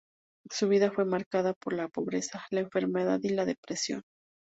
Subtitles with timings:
[0.49, 4.01] Su vida fue marcada por la pobreza, la enfermedad y la depresión.